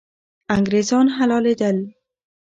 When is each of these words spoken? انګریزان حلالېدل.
انګریزان 0.55 1.07
حلالېدل. 1.15 1.77